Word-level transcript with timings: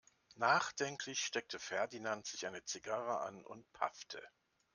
Nachdenklich 0.37 1.23
steckte 1.23 1.59
Ferdinand 1.59 2.25
sich 2.25 2.47
eine 2.47 2.63
Zigarre 2.63 3.19
an 3.21 3.45
und 3.45 3.71
paffte. 3.71 4.19